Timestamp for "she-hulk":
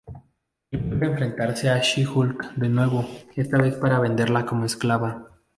1.79-2.55